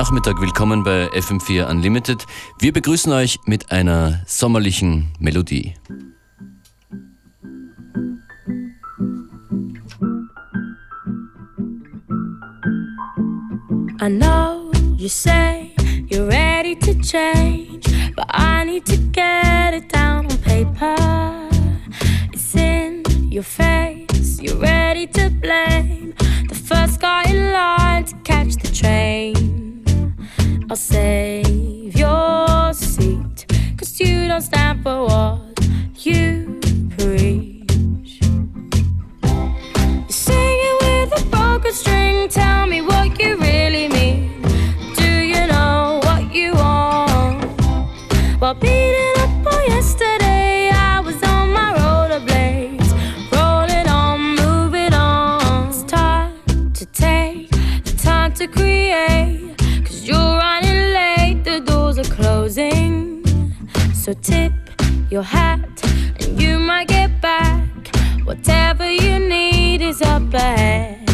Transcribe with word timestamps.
Nachmittag, 0.00 0.40
willkommen 0.40 0.82
bei 0.82 1.10
FM4 1.12 1.68
Unlimited. 1.70 2.24
Wir 2.58 2.72
begrüßen 2.72 3.12
euch 3.12 3.38
mit 3.44 3.70
einer 3.70 4.22
sommerlichen 4.26 5.12
Melodie. 5.18 5.74
I 14.00 14.08
know 14.08 14.72
you 14.96 15.06
say 15.06 15.74
you're 16.08 16.26
ready 16.26 16.74
to 16.76 16.94
change, 17.02 17.84
but 18.16 18.24
I 18.32 18.64
need 18.64 18.86
to 18.86 18.96
get 19.12 19.74
it 19.74 19.92
down 19.92 20.24
on 20.24 20.38
paper. 20.38 20.96
It's 22.32 22.54
in 22.54 23.02
your 23.30 23.44
face, 23.44 24.40
you're 24.40 24.58
ready 24.58 25.06
to 25.08 25.28
blame 25.28 26.14
the 26.48 26.54
first 26.54 27.02
guy 27.02 27.24
in 27.28 27.52
line 27.52 28.06
to 28.06 28.16
catch 28.24 28.56
the 28.56 28.72
train. 28.74 29.69
I'll 30.70 30.76
save 30.76 31.96
your 31.96 32.72
seat. 32.72 33.44
Cause 33.76 33.98
you 33.98 34.28
don't 34.28 34.40
stand 34.40 34.84
for 34.84 35.02
what 35.02 35.58
you 36.06 36.49
your 65.20 65.26
hat, 65.26 65.82
and 66.20 66.40
you 66.40 66.58
might 66.58 66.88
get 66.88 67.20
back 67.20 67.68
whatever 68.24 68.90
you 68.90 69.18
need 69.18 69.82
is 69.82 70.00
up 70.00 70.32
ahead. 70.32 71.06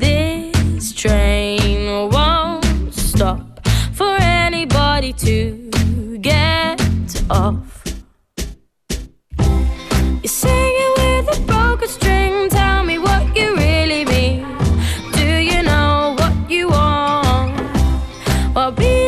This 0.00 0.92
train 0.92 2.10
won't 2.10 2.92
stop 2.92 3.60
for 3.92 4.16
anybody 4.20 5.12
to 5.12 5.38
get 6.20 6.80
off. 7.30 7.84
You're 10.22 10.36
singing 10.44 10.92
with 10.96 11.36
a 11.36 11.40
broken 11.46 11.88
string. 11.88 12.48
Tell 12.48 12.82
me 12.84 12.98
what 12.98 13.24
you 13.36 13.54
really 13.54 14.04
mean. 14.04 14.44
Do 15.12 15.28
you 15.50 15.62
know 15.62 16.16
what 16.18 16.50
you 16.50 16.68
want? 16.68 17.54
Well, 18.56 18.72
be 18.72 19.01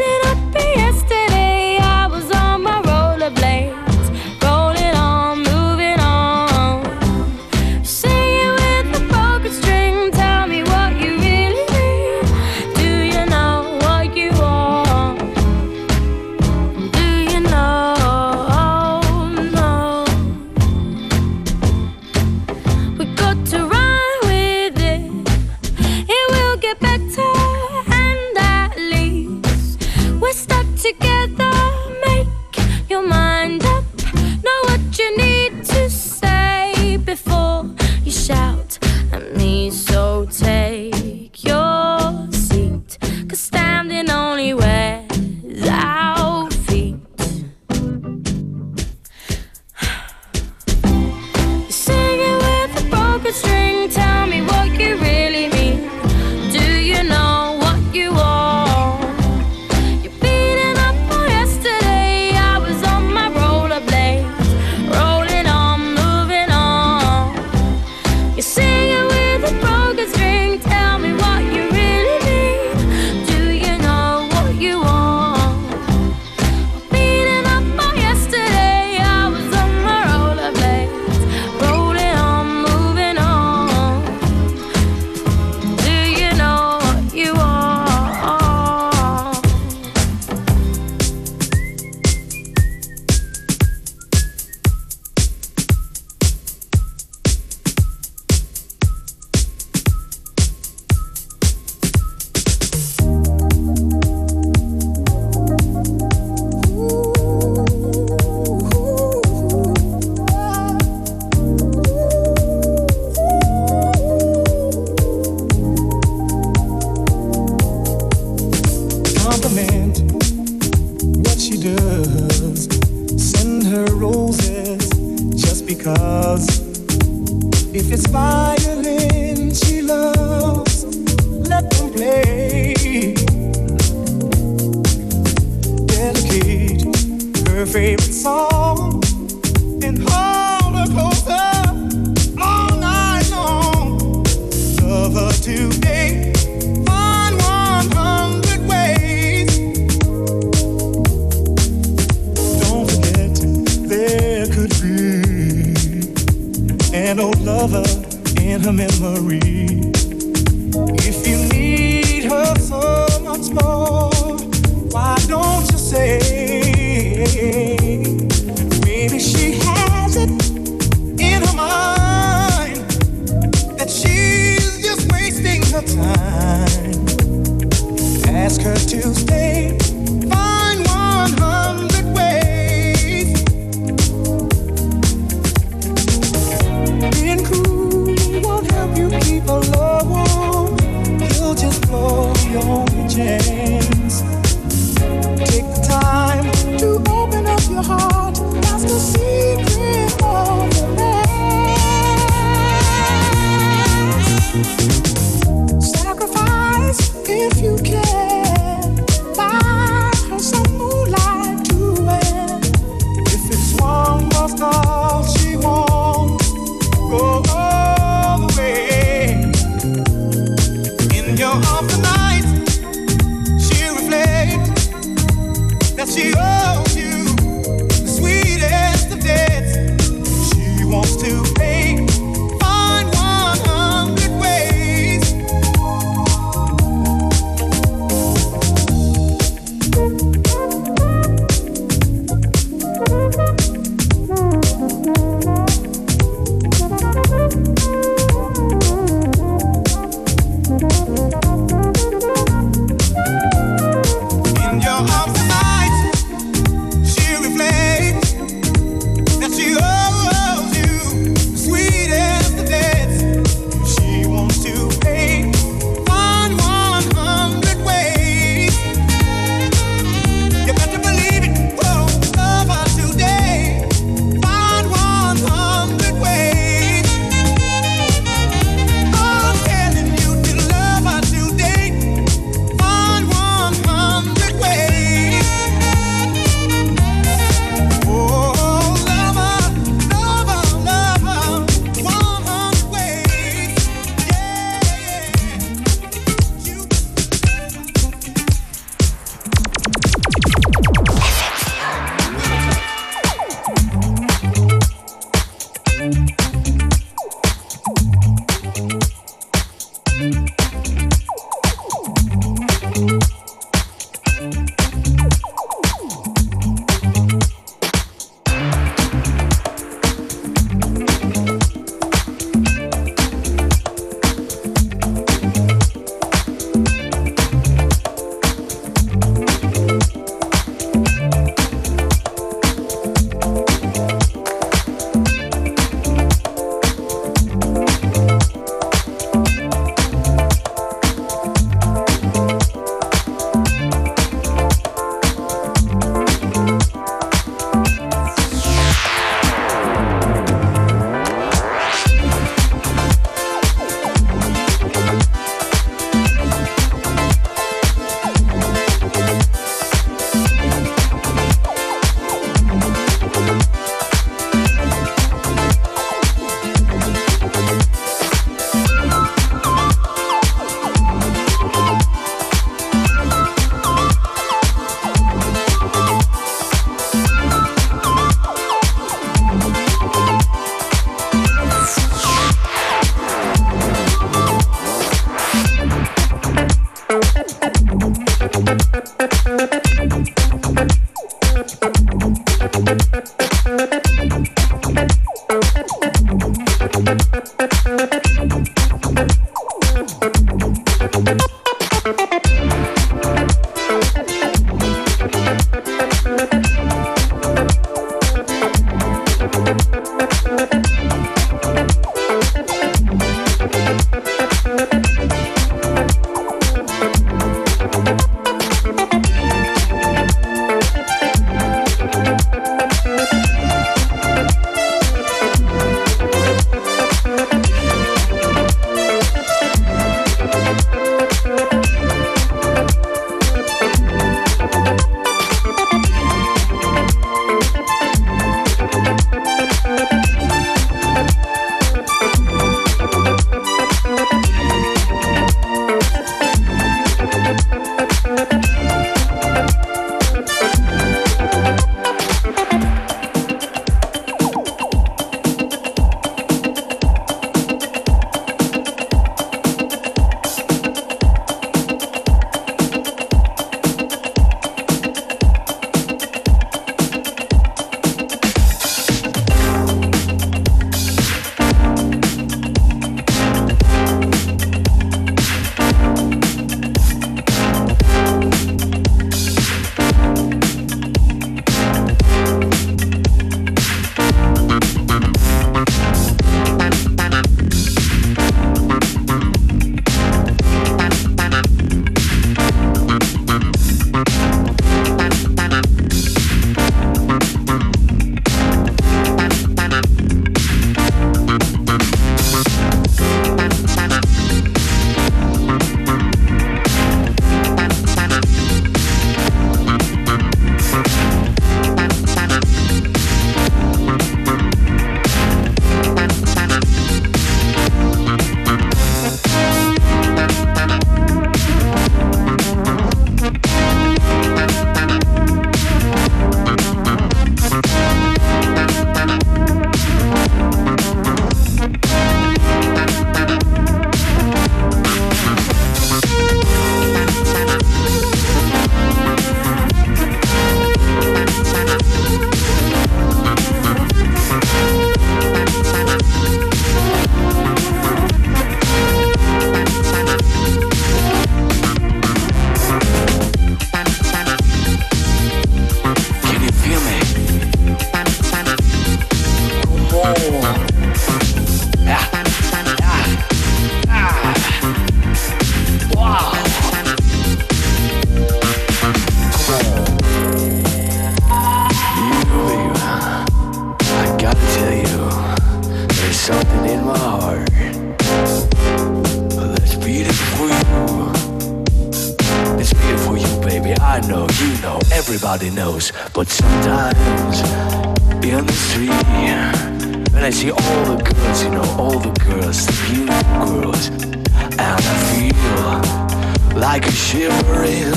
like 596.84 597.06
a 597.06 597.10
shivering 597.10 598.12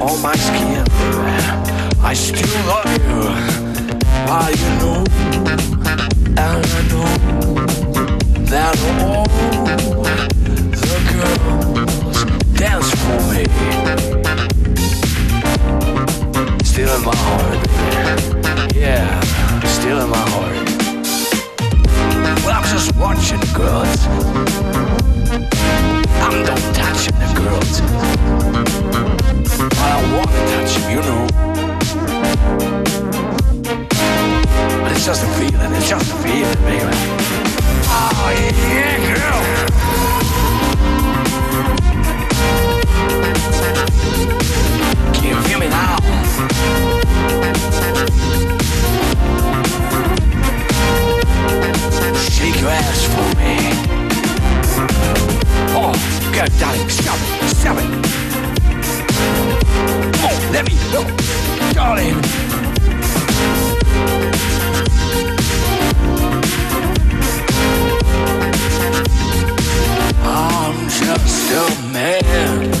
on 0.00 0.22
my 0.22 0.34
skin. 0.34 0.84
I 2.00 2.14
still 2.14 2.60
love 2.66 2.90
you, 3.04 3.20
but 4.26 4.50
you 4.60 4.70
know, 4.80 5.04
and 6.38 6.64
I 6.76 6.82
know 6.90 7.10
that 8.52 8.74
all 9.04 9.28
the 10.84 10.96
girls 11.12 12.20
dance 12.58 12.90
for 13.02 13.20
me. 13.32 13.44
Still 16.64 16.92
in 16.96 17.02
my 17.04 17.16
heart, 17.26 17.60
yeah, 18.74 19.20
still 19.76 20.00
in 20.00 20.08
my 20.08 20.24
heart. 20.32 20.56
Well, 22.44 22.54
I'm 22.56 22.66
just 22.72 22.96
watching 22.96 23.42
girls. 23.52 24.89
I'm 25.30 26.42
not 26.42 26.58
touching 26.74 27.14
the 27.14 27.26
girls. 27.36 27.80
I 29.78 30.02
want 30.12 30.28
to 30.28 30.40
touch 30.50 30.74
them, 30.74 30.90
you 30.90 31.00
know. 31.06 31.22
But 34.82 34.90
it's 34.90 35.06
just 35.06 35.22
a 35.22 35.26
feeling, 35.38 35.72
it's 35.74 35.88
just 35.88 36.10
a 36.10 36.14
feeling, 36.16 36.62
baby. 36.64 36.96
Oh, 37.86 38.30
yeah, 38.34 38.98
girl. 39.06 39.40
Can 45.14 45.24
you 45.28 45.36
feel 45.42 45.58
me 45.60 45.68
now? 45.68 45.96
Shake 52.16 52.60
your 52.60 52.70
ass 52.70 53.04
for 53.14 53.28
me. 53.38 53.99
on. 55.76 55.94
Good, 56.32 56.50
darling, 56.58 56.88
stop 56.88 57.18
it, 57.18 57.48
stop 57.56 57.76
it. 57.78 57.84
Come 60.14 60.24
on, 60.24 60.52
let 60.52 60.64
me 60.66 60.74
go, 60.92 61.04
darling. 61.72 62.16
I'm 70.24 70.88
just 70.88 71.52
a 71.52 71.92
man. 71.92 72.80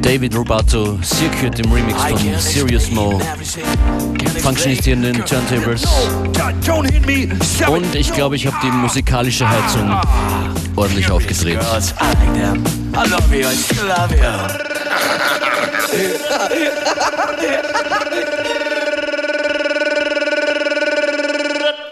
David 0.00 0.34
Robato, 0.34 0.98
Circuit 1.02 1.58
im 1.60 1.72
Remix 1.72 1.98
von 1.98 2.18
Serious 2.38 2.90
Mo. 2.90 3.20
Functionist 4.42 4.84
hier 4.84 4.92
in 4.94 5.02
den 5.02 5.24
Turntables. 5.24 5.86
Und 7.66 7.94
ich 7.94 8.12
glaube, 8.12 8.36
ich 8.36 8.46
habe 8.46 8.56
die 8.62 8.70
musikalische 8.70 9.48
Heizung 9.48 9.90
ordentlich 10.76 11.10
aufgedreht. 11.10 11.58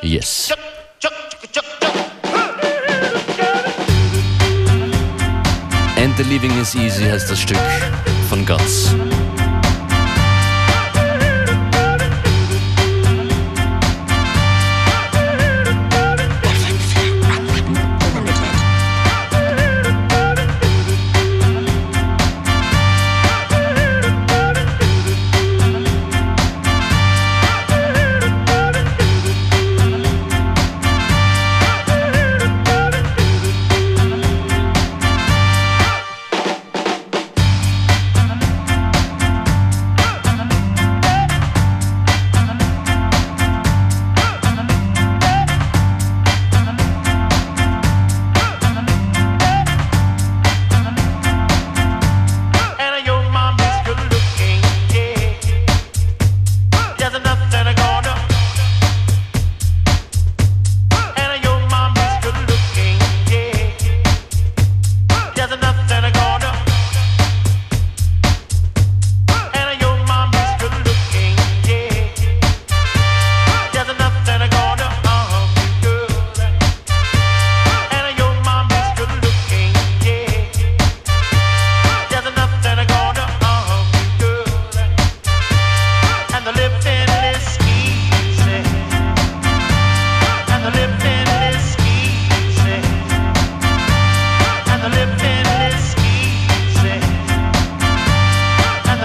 Yes. 0.03 0.53
And 5.97 6.17
the 6.17 6.25
Living 6.25 6.51
is 6.61 6.75
Easy 6.75 7.05
heißt 7.05 7.31
das 7.31 7.41
Stück 7.41 7.57
von 8.29 8.45
Guts. 8.45 8.95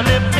lips. 0.03 0.36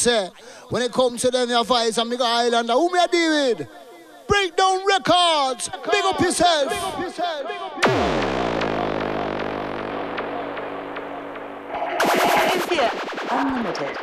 Say, 0.00 0.30
when 0.68 0.82
it 0.82 0.92
comes 0.92 1.22
to 1.22 1.30
them, 1.30 1.48
your 1.48 1.64
voice 1.64 1.96
and 1.98 2.10
Mega 2.10 2.24
Islander, 2.24 2.72
who 2.72 2.92
me 2.92 2.98
a 3.02 3.08
deal 3.08 3.30
with? 3.30 3.68
Breakdown 4.26 4.84
Records. 4.86 5.70
Big 5.90 6.04
up 6.04 6.20
yourself. 6.20 6.70
Big 6.70 6.78
up 6.78 7.00
yourself. 7.00 7.46
Big 7.46 7.60
up 7.60 7.84
yourself. 7.84 8.26
Unlimited. 13.32 13.96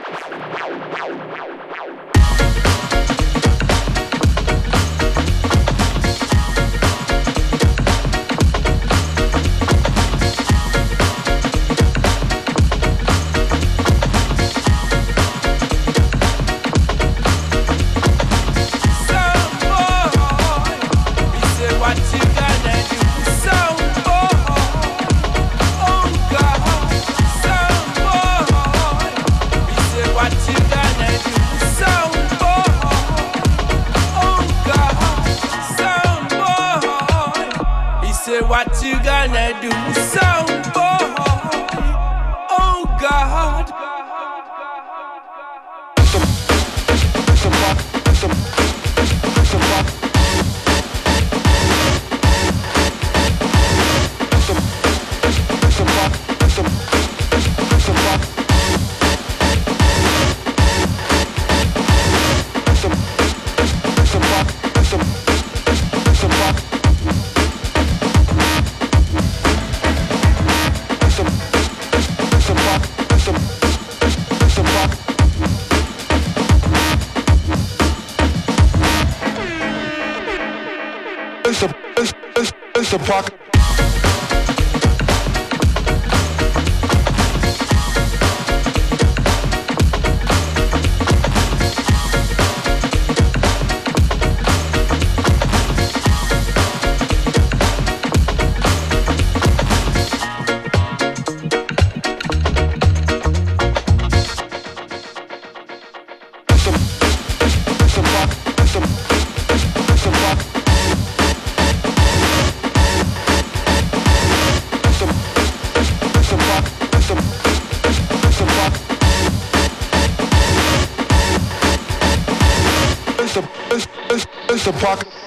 do 39.70 40.07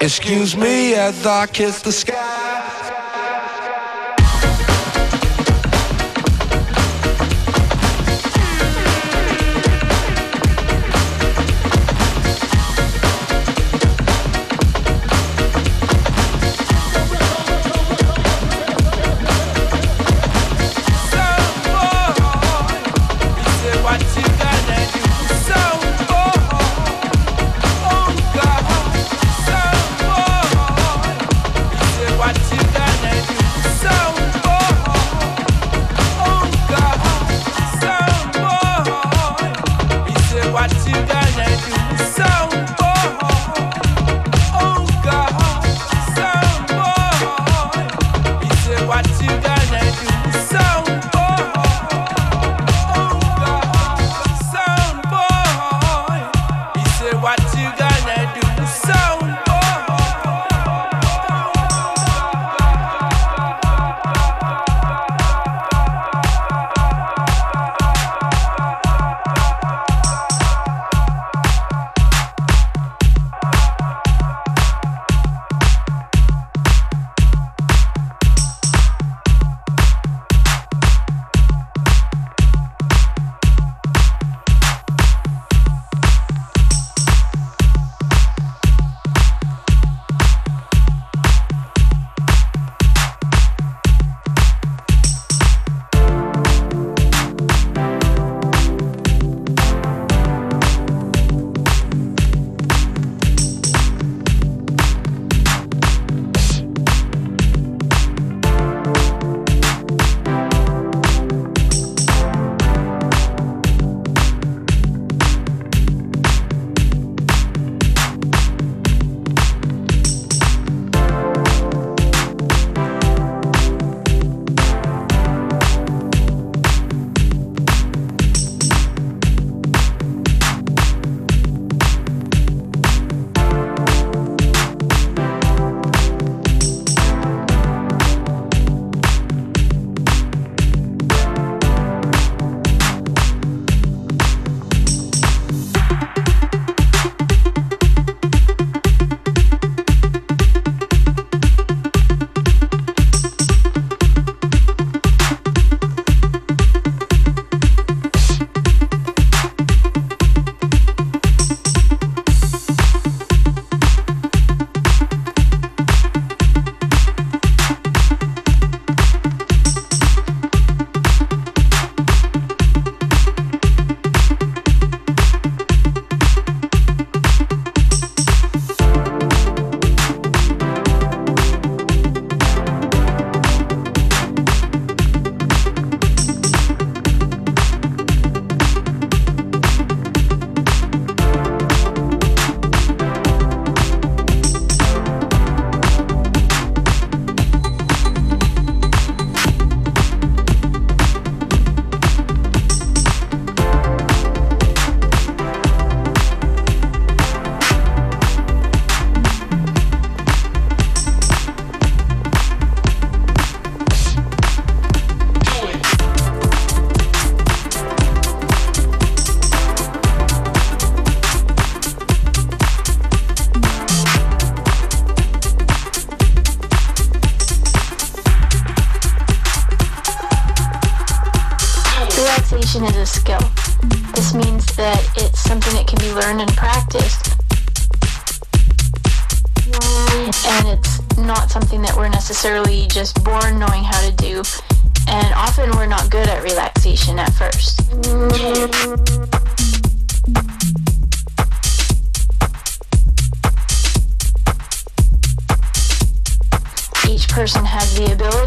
Excuse 0.00 0.54
me 0.54 0.94
as 0.94 1.24
I 1.24 1.46
kiss 1.46 1.80
the 1.80 1.92
sky. 1.92 2.49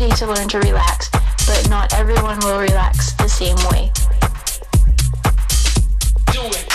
Ability 0.03 0.25
to 0.25 0.27
learn 0.27 0.47
to 0.49 0.59
relax, 0.59 1.09
but 1.47 1.69
not 1.69 1.93
everyone 1.93 2.37
will 2.39 2.59
relax 2.59 3.13
the 3.13 3.27
same 3.27 3.55
way. 3.71 3.91
What 6.35 6.72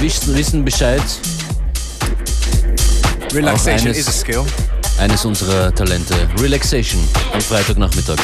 wissen, 0.00 0.34
wissen 0.36 0.64
Bescheid. 0.64 1.02
Relaxation 3.32 3.88
eines- 3.88 3.98
is 3.98 4.08
a 4.08 4.12
skill. 4.12 4.44
Eines 4.98 5.24
unserer 5.24 5.74
Talente. 5.74 6.14
Relaxation 6.40 7.00
am 7.32 7.40
Freitagnachmittag. 7.40 8.16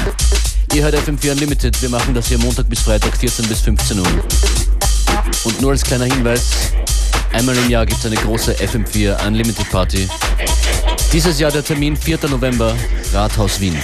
Ihr 0.74 0.82
hört 0.82 0.94
FM4 0.94 1.32
Unlimited. 1.32 1.80
Wir 1.80 1.88
machen 1.88 2.12
das 2.14 2.26
hier 2.28 2.38
Montag 2.38 2.68
bis 2.68 2.80
Freitag 2.80 3.16
14 3.16 3.46
bis 3.46 3.60
15 3.60 4.00
Uhr. 4.00 4.06
Und 5.44 5.60
nur 5.60 5.70
als 5.70 5.82
kleiner 5.82 6.04
Hinweis, 6.04 6.42
einmal 7.32 7.56
im 7.56 7.70
Jahr 7.70 7.86
gibt 7.86 8.00
es 8.00 8.06
eine 8.06 8.16
große 8.16 8.54
FM4 8.60 9.24
Unlimited 9.26 9.70
Party. 9.70 10.08
Dieses 11.12 11.38
Jahr 11.38 11.50
der 11.52 11.64
Termin 11.64 11.96
4. 11.96 12.18
November, 12.28 12.74
Rathaus 13.14 13.60
Wien. 13.60 13.76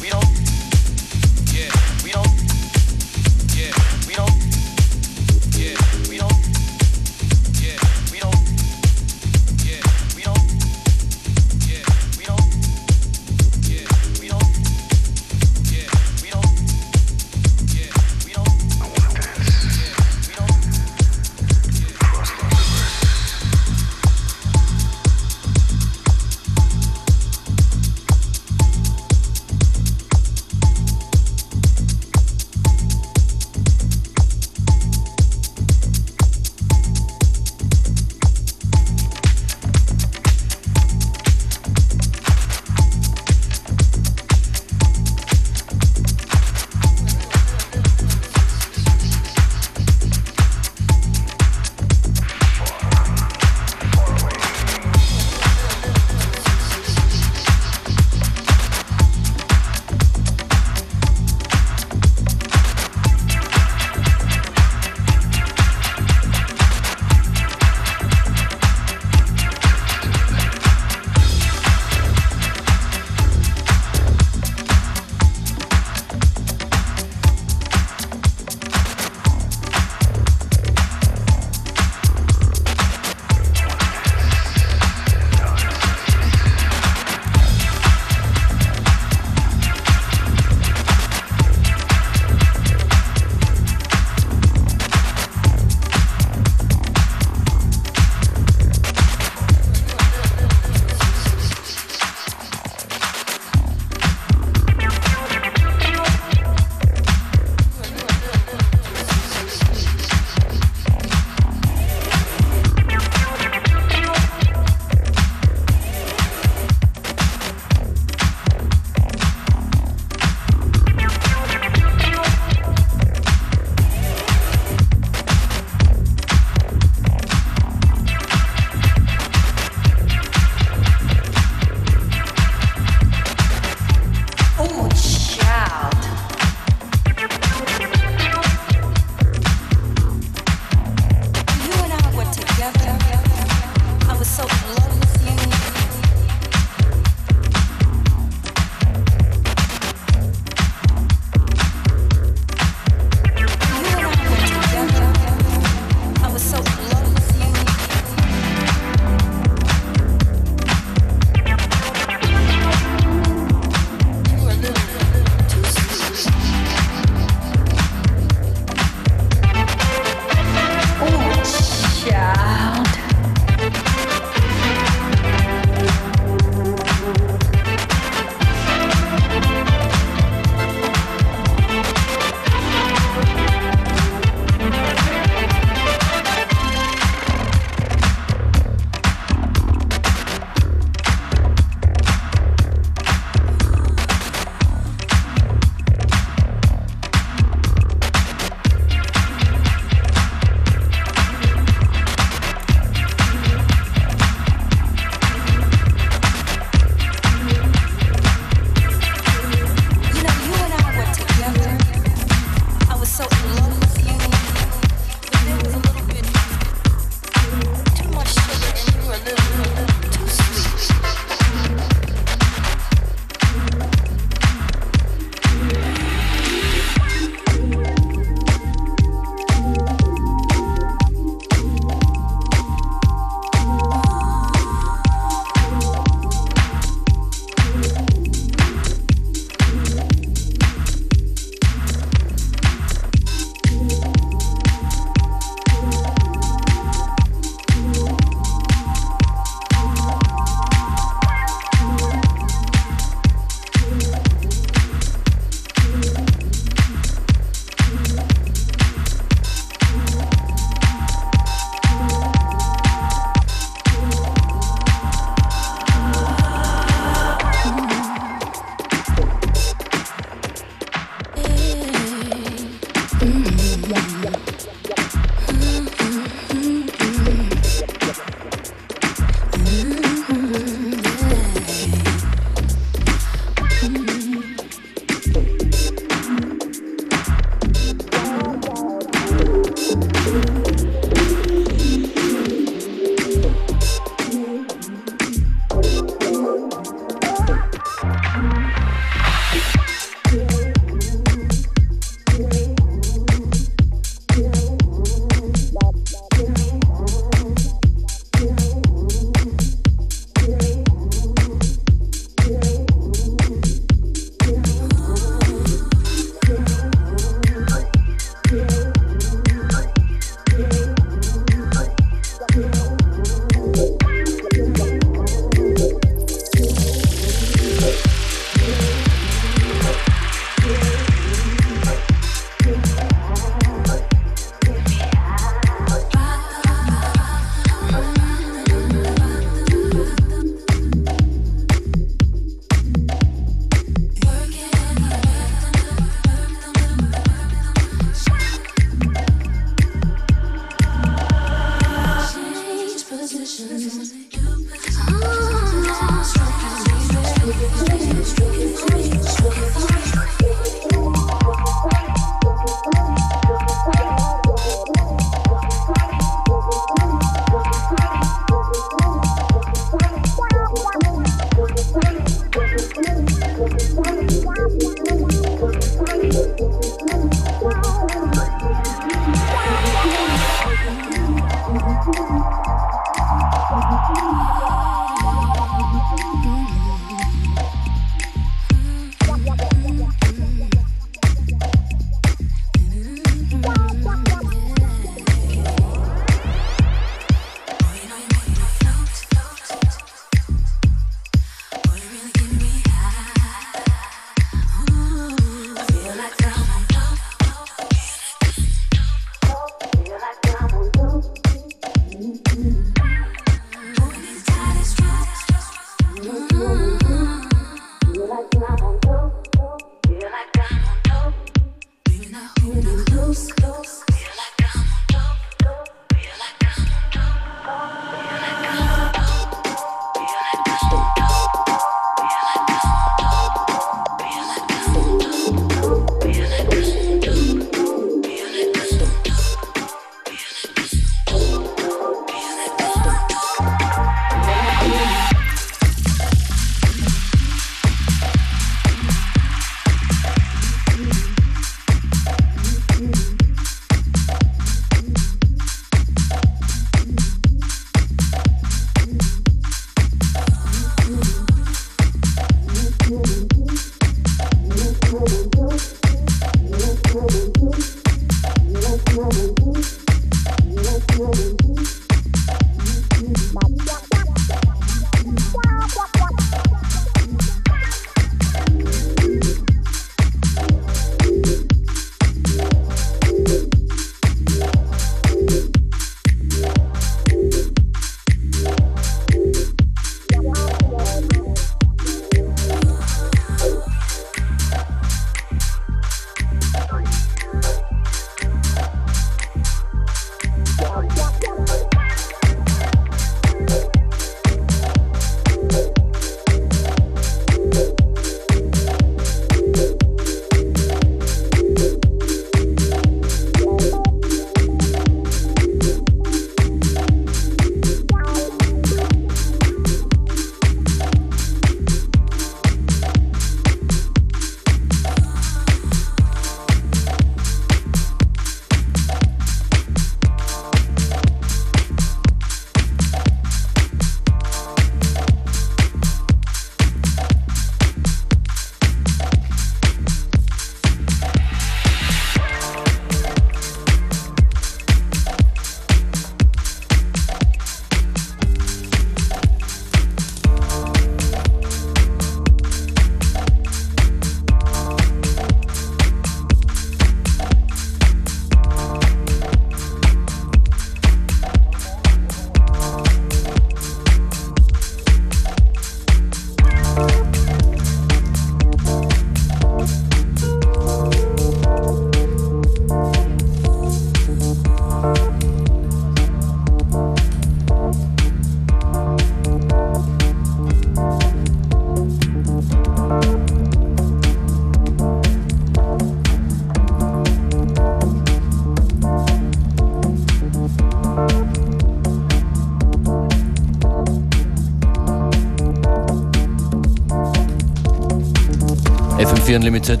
FM4 599.52 599.56
Unlimited. 599.56 600.00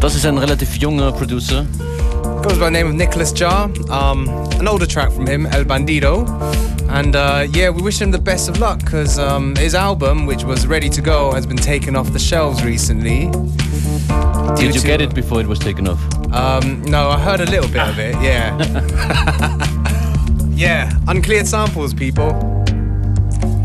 Das 0.00 0.14
ist 0.14 0.24
ein 0.26 0.38
relativ 0.38 0.76
junger 0.76 1.12
Producer. 1.12 1.66
Goes 2.42 2.58
by 2.58 2.66
the 2.66 2.70
name 2.70 2.88
of 2.88 2.94
Nicolas 2.94 3.32
Jaar. 3.34 3.70
Um, 3.90 4.28
an 4.58 4.68
older 4.68 4.86
track 4.86 5.12
from 5.12 5.26
him, 5.26 5.46
El 5.46 5.64
Bandido. 5.64 6.26
And 6.88 7.16
uh, 7.16 7.46
yeah, 7.52 7.70
we 7.70 7.82
wish 7.82 8.00
him 8.00 8.10
the 8.10 8.20
best 8.20 8.48
of 8.48 8.58
luck 8.58 8.78
because 8.80 9.18
um, 9.18 9.54
his 9.56 9.74
album, 9.74 10.26
which 10.26 10.44
was 10.44 10.66
ready 10.66 10.88
to 10.90 11.00
go, 11.00 11.32
has 11.32 11.46
been 11.46 11.56
taken 11.56 11.96
off 11.96 12.12
the 12.12 12.18
shelves 12.18 12.62
recently. 12.64 13.30
Did 14.56 14.74
you 14.74 14.80
to- 14.80 14.86
get 14.86 15.00
it 15.00 15.14
before 15.14 15.40
it 15.40 15.46
was 15.46 15.58
taken 15.58 15.88
off? 15.88 16.00
Um, 16.32 16.82
no, 16.82 17.08
I 17.08 17.18
heard 17.18 17.40
a 17.40 17.46
little 17.46 17.68
bit 17.68 17.88
of 17.88 17.98
it, 17.98 18.14
yeah. 18.22 18.56
yeah, 20.50 20.90
uncleared 21.08 21.46
samples, 21.46 21.94
people. 21.94 22.30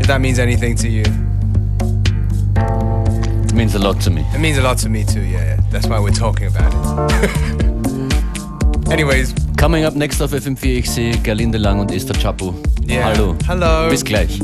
If 0.00 0.06
that 0.06 0.20
means 0.20 0.38
anything 0.38 0.76
to 0.76 0.88
you. 0.88 1.04
It 3.48 3.54
means 3.54 3.74
a 3.74 3.78
lot 3.78 4.00
to 4.02 4.10
me. 4.10 4.24
It 4.34 4.38
means 4.40 4.58
a 4.58 4.62
lot 4.62 4.78
to 4.78 4.88
me 4.88 5.04
too, 5.04 5.22
yeah. 5.22 5.58
That's 5.70 5.86
why 5.86 5.98
we're 5.98 6.10
talking 6.10 6.46
about 6.46 6.72
it. 6.72 7.32
Anyways, 8.92 9.34
Coming 9.58 9.84
up 9.84 9.96
next 9.96 10.22
auf 10.22 10.32
FM4, 10.32 10.78
ich 10.78 10.88
sehe 10.88 11.18
Gerlinde 11.18 11.58
Lang 11.58 11.80
und 11.80 11.90
Esther 11.90 12.14
Chapo. 12.14 12.54
yeah. 12.86 13.06
Hallo. 13.06 13.34
Hello. 13.48 13.90
Bis 13.90 14.04
gleich. 14.04 14.38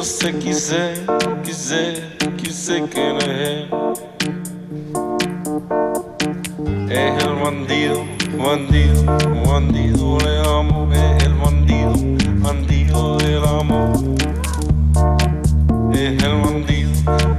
Pero 0.00 0.08
eso 0.08 0.18
sé, 0.18 0.38
quise, 0.38 0.94
quise, 1.44 2.02
quise 2.38 2.88
que 2.88 3.12
no 3.12 3.18
es. 3.18 3.68
Es 6.88 7.22
el 7.22 7.34
bandido, 7.34 8.06
bandido, 8.38 9.04
bandido 9.46 10.18
del 10.18 10.46
amor. 10.46 10.94
Es 10.94 11.22
el 11.22 11.34
bandido, 11.34 11.92
bandido 12.40 13.18
del 13.18 13.44
amor. 13.44 13.90
Es 15.92 16.22
el 16.22 16.34
bandido, 16.40 16.90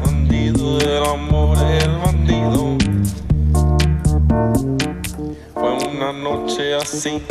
bandido 0.05 0.77
del 0.77 1.03
amor. 1.03 1.57
Es 1.57 1.83
el 1.83 1.97
bandido. 1.97 2.77
Fue 5.55 5.71
una 5.89 6.13
noche 6.13 6.75
así, 6.75 7.23